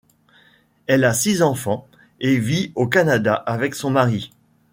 Elle 0.87 1.03
a 1.03 1.13
six 1.13 1.43
enfants 1.43 1.87
et 2.19 2.39
vit 2.39 2.71
au 2.73 2.87
Canada 2.87 3.35
avec 3.35 3.75
son 3.75 3.91
mari. 3.91 4.31